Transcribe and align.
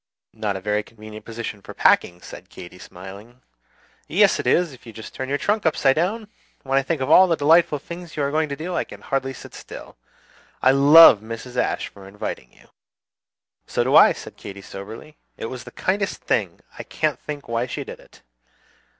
"Not 0.33 0.55
a 0.55 0.59
very 0.61 0.81
convenient 0.81 1.25
position 1.25 1.61
for 1.61 1.75
packing," 1.75 2.23
said 2.23 2.49
Katy, 2.49 2.79
smiling. 2.79 3.43
"Yes, 4.07 4.39
it 4.39 4.47
is, 4.47 4.73
if 4.73 4.87
you 4.87 4.91
just 4.93 5.13
turn 5.13 5.29
your 5.29 5.37
trunk 5.37 5.63
upside 5.63 5.95
down! 5.95 6.27
When 6.63 6.79
I 6.79 6.81
think 6.81 7.01
of 7.01 7.11
all 7.11 7.27
the 7.27 7.35
delightful 7.35 7.77
things 7.77 8.17
you 8.17 8.23
are 8.23 8.31
going 8.31 8.49
to 8.49 8.55
do, 8.55 8.73
I 8.73 8.83
can 8.83 9.01
hardly 9.01 9.31
sit 9.31 9.53
still. 9.53 9.97
I 10.59 10.71
love 10.71 11.19
Mrs. 11.19 11.55
Ashe 11.55 11.89
for 11.89 12.07
inviting 12.07 12.51
you." 12.51 12.69
"So 13.67 13.83
do 13.83 13.95
I," 13.95 14.11
said 14.13 14.37
Katy, 14.37 14.63
soberly. 14.63 15.17
"It 15.37 15.51
was 15.51 15.65
the 15.65 15.71
kindest 15.71 16.23
thing! 16.23 16.61
I 16.79 16.81
can't 16.81 17.19
think 17.19 17.47
why 17.47 17.67
she 17.67 17.83
did 17.83 17.99
it." 17.99 18.23